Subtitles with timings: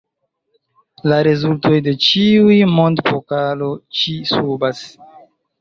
[1.11, 4.83] La rezultoj de ĉiu Mond-Pokalo ĉi-subas.